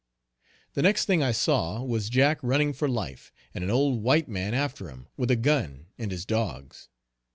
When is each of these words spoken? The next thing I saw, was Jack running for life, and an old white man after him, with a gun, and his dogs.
The 0.73 0.81
next 0.81 1.05
thing 1.05 1.21
I 1.21 1.31
saw, 1.31 1.83
was 1.83 2.09
Jack 2.09 2.39
running 2.41 2.73
for 2.73 2.89
life, 2.89 3.31
and 3.53 3.63
an 3.63 3.69
old 3.69 4.01
white 4.01 4.27
man 4.27 4.55
after 4.55 4.89
him, 4.89 5.05
with 5.15 5.29
a 5.29 5.35
gun, 5.35 5.89
and 5.99 6.09
his 6.09 6.25
dogs. 6.25 6.89